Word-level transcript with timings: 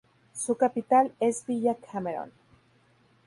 Su 0.33 0.55
capital 0.57 1.13
es 1.19 1.45
Villa 1.45 1.75
Cameron. 1.77 2.31